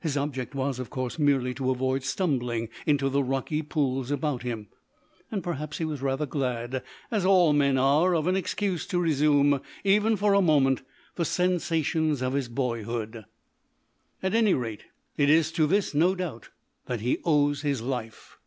[0.00, 4.68] His object was, of course, merely to avoid stumbling into the rocky pools about him,
[5.30, 9.60] and perhaps he was rather glad, as all men are, of an excuse to resume,
[9.84, 10.80] even for a moment,
[11.16, 13.26] the sensations of his boyhood.
[14.22, 14.86] At anyrate,
[15.18, 16.48] it is to this, no doubt,
[16.86, 18.38] that he owes his life.